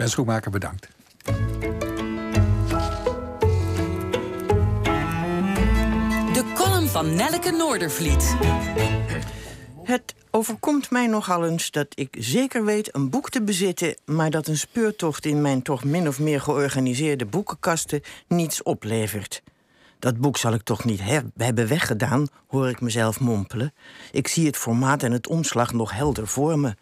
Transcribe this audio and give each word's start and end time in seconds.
Ben 0.00 0.10
Schoenmaker, 0.10 0.50
bedankt. 0.50 0.88
De 6.32 6.52
column 6.54 6.88
van 6.88 7.14
Nelleke 7.14 7.50
Noordervliet. 7.50 8.36
Het 9.84 10.14
overkomt 10.30 10.90
mij 10.90 11.06
nogal 11.06 11.46
eens 11.46 11.70
dat 11.70 11.86
ik 11.94 12.16
zeker 12.18 12.64
weet 12.64 12.94
een 12.94 13.10
boek 13.10 13.30
te 13.30 13.42
bezitten, 13.42 13.96
maar 14.04 14.30
dat 14.30 14.46
een 14.46 14.58
speurtocht 14.58 15.26
in 15.26 15.40
mijn 15.40 15.62
toch 15.62 15.84
min 15.84 16.08
of 16.08 16.20
meer 16.20 16.40
georganiseerde 16.40 17.26
boekenkasten 17.26 18.02
niets 18.28 18.62
oplevert. 18.62 19.42
Dat 19.98 20.18
boek 20.18 20.36
zal 20.36 20.52
ik 20.52 20.62
toch 20.62 20.84
niet 20.84 21.00
hebben 21.36 21.68
weggedaan, 21.68 22.26
hoor 22.46 22.68
ik 22.68 22.80
mezelf 22.80 23.20
mompelen. 23.20 23.74
Ik 24.12 24.28
zie 24.28 24.46
het 24.46 24.56
formaat 24.56 25.02
en 25.02 25.12
het 25.12 25.26
omslag 25.26 25.72
nog 25.72 25.92
helder 25.92 26.26
voor 26.26 26.58
me. 26.58 26.74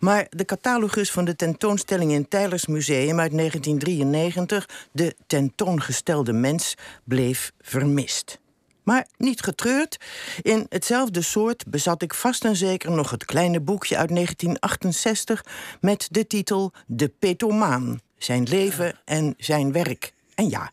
Maar 0.00 0.26
de 0.30 0.44
catalogus 0.44 1.10
van 1.10 1.24
de 1.24 1.36
tentoonstelling 1.36 2.12
in 2.12 2.28
Tylers 2.28 2.66
Museum 2.66 3.20
uit 3.20 3.36
1993, 3.36 4.68
De 4.92 5.16
tentoongestelde 5.26 6.32
mens, 6.32 6.74
bleef 7.04 7.52
vermist. 7.60 8.38
Maar 8.82 9.06
niet 9.16 9.40
getreurd. 9.40 9.96
In 10.42 10.66
hetzelfde 10.68 11.22
soort 11.22 11.64
bezat 11.66 12.02
ik 12.02 12.14
vast 12.14 12.44
en 12.44 12.56
zeker 12.56 12.90
nog 12.90 13.10
het 13.10 13.24
kleine 13.24 13.60
boekje 13.60 13.96
uit 13.96 14.08
1968 14.08 15.44
met 15.80 16.08
de 16.10 16.26
titel 16.26 16.72
De 16.86 17.08
Petomaan. 17.08 18.00
Zijn 18.18 18.42
leven 18.42 18.98
en 19.04 19.34
zijn 19.38 19.72
werk. 19.72 20.12
En 20.34 20.48
ja, 20.48 20.70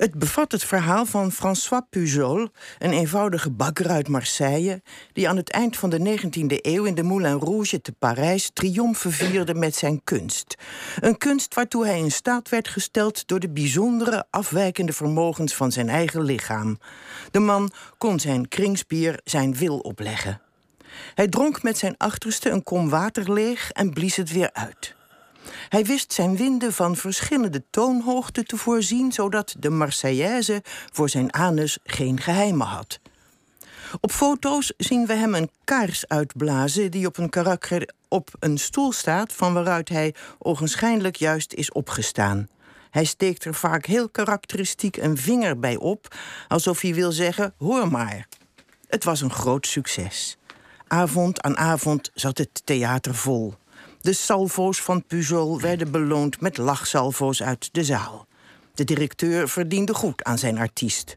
het 0.00 0.18
bevat 0.18 0.52
het 0.52 0.64
verhaal 0.64 1.06
van 1.06 1.32
François 1.32 1.82
Pujol, 1.90 2.48
een 2.78 2.92
eenvoudige 2.92 3.50
bakker 3.50 3.88
uit 3.88 4.08
Marseille, 4.08 4.82
die 5.12 5.28
aan 5.28 5.36
het 5.36 5.50
eind 5.50 5.76
van 5.76 5.90
de 5.90 6.18
19e 6.18 6.56
eeuw 6.60 6.84
in 6.84 6.94
de 6.94 7.02
Moulin 7.02 7.38
Rouge 7.38 7.80
te 7.80 7.92
Parijs 7.92 8.50
triomfen 8.52 9.12
vierde 9.12 9.54
met 9.54 9.74
zijn 9.74 10.00
kunst. 10.04 10.54
Een 11.00 11.18
kunst 11.18 11.54
waartoe 11.54 11.86
hij 11.86 11.98
in 11.98 12.12
staat 12.12 12.48
werd 12.48 12.68
gesteld 12.68 13.28
door 13.28 13.40
de 13.40 13.50
bijzondere 13.50 14.24
afwijkende 14.30 14.92
vermogens 14.92 15.54
van 15.54 15.72
zijn 15.72 15.88
eigen 15.88 16.22
lichaam. 16.22 16.78
De 17.30 17.40
man 17.40 17.70
kon 17.98 18.20
zijn 18.20 18.48
kringspier 18.48 19.20
zijn 19.24 19.56
wil 19.56 19.78
opleggen. 19.78 20.40
Hij 21.14 21.28
dronk 21.28 21.62
met 21.62 21.78
zijn 21.78 21.94
achterste 21.96 22.50
een 22.50 22.62
kom 22.62 22.88
water 22.88 23.32
leeg 23.32 23.70
en 23.70 23.92
blies 23.92 24.16
het 24.16 24.32
weer 24.32 24.50
uit. 24.52 24.98
Hij 25.70 25.84
wist 25.84 26.12
zijn 26.12 26.36
winden 26.36 26.72
van 26.72 26.96
verschillende 26.96 27.62
toonhoogten 27.70 28.46
te 28.46 28.56
voorzien, 28.56 29.12
zodat 29.12 29.54
de 29.58 29.70
Marseillaise 29.70 30.62
voor 30.92 31.08
zijn 31.08 31.34
anus 31.34 31.78
geen 31.84 32.20
geheimen 32.20 32.66
had. 32.66 33.00
Op 34.00 34.10
foto's 34.10 34.72
zien 34.76 35.06
we 35.06 35.12
hem 35.12 35.34
een 35.34 35.50
kaars 35.64 36.08
uitblazen 36.08 36.90
die 36.90 37.06
op 37.06 37.18
een 37.18 37.28
karakter 37.28 37.90
op 38.08 38.30
een 38.38 38.58
stoel 38.58 38.92
staat, 38.92 39.32
van 39.32 39.52
waaruit 39.52 39.88
hij 39.88 40.14
ogenschijnlijk 40.38 41.16
juist 41.16 41.52
is 41.52 41.72
opgestaan. 41.72 42.48
Hij 42.90 43.04
steekt 43.04 43.44
er 43.44 43.54
vaak 43.54 43.86
heel 43.86 44.08
karakteristiek 44.08 44.96
een 44.96 45.16
vinger 45.16 45.58
bij 45.58 45.76
op, 45.76 46.16
alsof 46.48 46.80
hij 46.80 46.94
wil 46.94 47.12
zeggen: 47.12 47.54
hoor 47.58 47.90
maar. 47.90 48.28
Het 48.86 49.04
was 49.04 49.20
een 49.20 49.32
groot 49.32 49.66
succes. 49.66 50.36
Avond 50.86 51.42
aan 51.42 51.56
avond 51.56 52.10
zat 52.14 52.38
het 52.38 52.62
theater 52.64 53.14
vol. 53.14 53.54
De 54.00 54.12
salvo's 54.12 54.80
van 54.80 55.04
Pujol 55.06 55.60
werden 55.60 55.90
beloond 55.90 56.40
met 56.40 56.56
lachsalvo's 56.56 57.42
uit 57.42 57.68
de 57.72 57.84
zaal. 57.84 58.26
De 58.74 58.84
directeur 58.84 59.48
verdiende 59.48 59.94
goed 59.94 60.24
aan 60.24 60.38
zijn 60.38 60.58
artiest. 60.58 61.16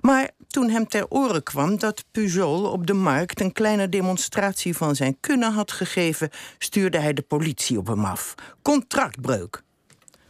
Maar 0.00 0.30
toen 0.48 0.70
hem 0.70 0.88
ter 0.88 1.06
oren 1.08 1.42
kwam 1.42 1.78
dat 1.78 2.04
Pujol 2.10 2.70
op 2.70 2.86
de 2.86 2.92
markt 2.92 3.40
een 3.40 3.52
kleine 3.52 3.88
demonstratie 3.88 4.76
van 4.76 4.96
zijn 4.96 5.16
kunnen 5.20 5.52
had 5.52 5.72
gegeven, 5.72 6.30
stuurde 6.58 6.98
hij 6.98 7.12
de 7.12 7.22
politie 7.22 7.78
op 7.78 7.86
hem 7.86 8.04
af. 8.04 8.34
Contractbreuk. 8.62 9.62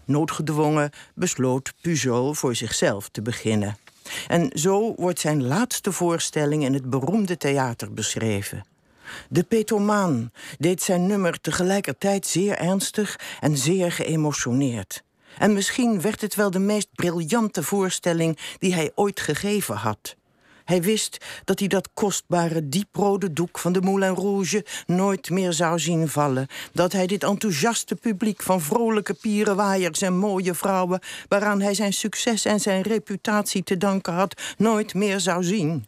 Noodgedwongen 0.05 0.91
besloot 1.14 1.72
Pujol 1.80 2.34
voor 2.34 2.55
zichzelf 2.55 3.08
te 3.08 3.22
beginnen. 3.22 3.77
En 4.27 4.50
zo 4.52 4.95
wordt 4.97 5.20
zijn 5.20 5.47
laatste 5.47 5.92
voorstelling 5.92 6.64
in 6.64 6.74
het 6.74 6.90
beroemde 6.90 7.36
theater 7.36 7.92
beschreven. 7.92 8.64
De 9.28 9.42
petomaan 9.42 10.32
deed 10.58 10.82
zijn 10.82 11.06
nummer 11.06 11.40
tegelijkertijd 11.40 12.26
zeer 12.26 12.58
ernstig 12.58 13.18
en 13.40 13.56
zeer 13.56 13.92
geëmotioneerd. 13.92 15.02
En 15.38 15.52
misschien 15.52 16.00
werd 16.00 16.20
het 16.20 16.34
wel 16.34 16.50
de 16.50 16.58
meest 16.58 16.88
briljante 16.94 17.62
voorstelling 17.62 18.38
die 18.58 18.74
hij 18.74 18.92
ooit 18.94 19.20
gegeven 19.20 19.76
had. 19.76 20.16
Hij 20.64 20.82
wist 20.82 21.24
dat 21.44 21.58
hij 21.58 21.68
dat 21.68 21.88
kostbare 21.94 22.68
dieprode 22.68 23.32
doek 23.32 23.58
van 23.58 23.72
de 23.72 23.80
Moulin 23.80 24.14
Rouge 24.14 24.64
nooit 24.86 25.30
meer 25.30 25.52
zou 25.52 25.78
zien 25.78 26.08
vallen. 26.08 26.46
Dat 26.72 26.92
hij 26.92 27.06
dit 27.06 27.22
enthousiaste 27.22 27.94
publiek 27.94 28.42
van 28.42 28.60
vrolijke 28.60 29.14
pierenwaaiers 29.14 30.02
en 30.02 30.16
mooie 30.16 30.54
vrouwen, 30.54 31.00
waaraan 31.28 31.60
hij 31.60 31.74
zijn 31.74 31.92
succes 31.92 32.44
en 32.44 32.60
zijn 32.60 32.82
reputatie 32.82 33.62
te 33.62 33.76
danken 33.76 34.12
had, 34.12 34.42
nooit 34.56 34.94
meer 34.94 35.20
zou 35.20 35.44
zien. 35.44 35.86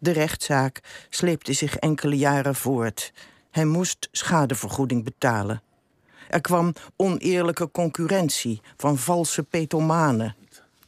De 0.00 0.10
rechtszaak 0.10 0.80
sleepte 1.10 1.52
zich 1.52 1.76
enkele 1.76 2.16
jaren 2.16 2.54
voort. 2.54 3.12
Hij 3.50 3.64
moest 3.64 4.08
schadevergoeding 4.12 5.04
betalen. 5.04 5.62
Er 6.28 6.40
kwam 6.40 6.72
oneerlijke 6.96 7.70
concurrentie 7.70 8.60
van 8.76 8.98
valse 8.98 9.42
petomanen. 9.42 10.36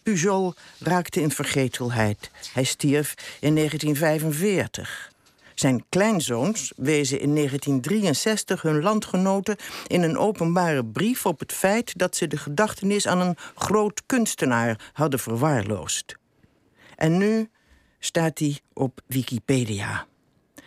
Pujol 0.03 0.55
raakte 0.79 1.21
in 1.21 1.31
vergetelheid. 1.31 2.31
Hij 2.53 2.65
stierf 2.65 3.15
in 3.41 3.55
1945. 3.55 5.13
Zijn 5.55 5.85
kleinzoons 5.89 6.73
wezen 6.77 7.21
in 7.21 7.35
1963 7.35 8.63
hun 8.63 8.83
landgenoten 8.83 9.57
in 9.87 10.03
een 10.03 10.19
openbare 10.19 10.85
brief 10.85 11.27
op 11.27 11.39
het 11.39 11.53
feit 11.53 11.99
dat 11.99 12.17
ze 12.17 12.27
de 12.27 12.37
gedachtenis 12.37 13.07
aan 13.07 13.21
een 13.21 13.37
groot 13.55 14.03
kunstenaar 14.07 14.91
hadden 14.93 15.21
verwaarloosd. 15.21 16.17
En 16.97 17.19
nu 17.19 17.49
staat 18.01 18.39
hij 18.39 18.61
op 18.73 19.01
Wikipedia. 19.07 20.07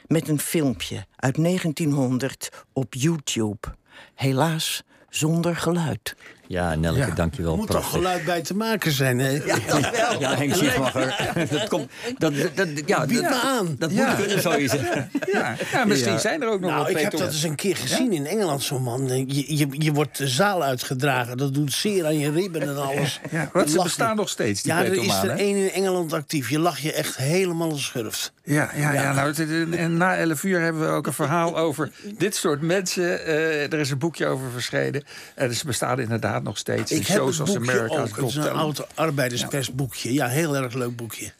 Met 0.08 0.28
een 0.28 0.40
filmpje 0.40 1.06
uit 1.16 1.36
1900 1.36 2.66
op 2.74 2.94
YouTube. 2.94 3.76
Helaas 4.16 4.84
zonder 5.10 5.56
geluid. 5.56 6.16
Ja, 6.48 6.76
Nelke, 6.76 7.00
ja. 7.00 7.10
dankjewel. 7.10 7.52
Er 7.52 7.58
moet 7.58 7.70
toch 7.70 7.90
geluid 7.90 8.26
bij 8.26 8.42
te 8.42 8.56
maken 8.56 8.92
zijn, 8.92 9.20
hè? 9.20 9.30
Ja, 9.30 9.58
ja, 9.68 10.16
ja 10.20 10.36
Henk 10.36 10.54
Schiefmacher. 10.54 11.34
dat 11.52 11.68
komt... 11.68 11.92
Dat, 12.18 12.34
dat, 12.56 12.68
ja, 12.86 13.06
Bied 13.06 13.22
me 13.22 13.42
aan. 13.44 13.76
Dat 13.80 13.92
moet 13.92 14.16
kunnen, 14.16 14.42
zou 14.42 14.62
je 14.62 14.68
zeggen. 14.68 15.10
Ja, 15.32 15.56
ja 15.72 15.86
misschien 15.86 16.20
zijn 16.20 16.42
er 16.42 16.50
ook 16.50 16.60
nog 16.60 16.72
nou, 16.72 16.90
ik 16.90 16.98
heb 16.98 17.12
dat 17.12 17.22
eens 17.22 17.44
een 17.44 17.56
keer 17.56 17.76
gezien 17.76 18.14
in 18.14 18.26
Engeland, 18.26 18.64
zo'n 18.64 18.84
man. 18.84 19.08
Je, 19.08 19.58
je, 19.58 19.68
je 19.70 19.92
wordt 19.92 20.18
de 20.18 20.28
zaal 20.28 20.64
uitgedragen. 20.64 21.38
Dat 21.38 21.54
doet 21.54 21.74
zeer 21.74 22.06
aan 22.06 22.20
je 22.20 22.32
ribben 22.32 22.62
en 22.62 22.78
alles. 22.78 23.20
Ja, 23.32 23.50
wat, 23.54 23.70
ze 23.70 23.82
bestaan 23.84 24.16
nog 24.16 24.30
steeds, 24.30 24.62
die 24.62 24.74
Ja, 24.74 24.84
er 24.84 24.94
is 24.94 25.24
er 25.24 25.30
één 25.30 25.56
in 25.58 25.72
Engeland 25.72 26.14
actief. 26.14 26.50
Je 26.50 26.60
lach 26.60 26.80
je 26.80 26.94
echt 26.94 27.18
helemaal 27.18 27.72
een 27.72 27.80
schurft. 27.80 28.34
Ja, 28.44 28.70
ja, 28.76 28.94
ja. 28.94 29.14
nou, 29.14 29.34
en 29.72 29.98
na 29.98 30.16
11 30.16 30.44
uur 30.44 30.62
hebben 30.62 30.82
we 30.82 30.88
ook 30.88 31.08
een 31.08 31.14
verhaal 31.14 31.58
over 31.58 31.92
dit 32.18 32.36
soort 32.36 32.62
mensen. 32.62 33.04
Uh, 33.04 33.74
er 33.74 33.80
is 33.80 33.92
een 33.92 33.98
boekje 33.98 34.26
over 34.26 34.52
verschenen. 34.52 35.04
En 35.36 35.50
uh, 35.50 35.56
ze 35.56 35.66
bestaan 35.66 36.00
inderdaad 36.00 36.33
nog 36.42 36.58
steeds. 36.58 36.92
Ik 36.92 37.08
heb 37.08 37.18
shows 37.18 37.40
als 37.40 37.56
America's 37.56 38.10
ook. 38.10 38.16
Het 38.16 38.26
is 38.26 38.36
een 38.36 38.50
oud 38.50 38.88
arbeiderspersboekje. 38.96 40.14
Ja, 40.14 40.28
heel 40.28 40.56
erg 40.56 40.74
leuk 40.74 40.96
boekje. 40.96 41.32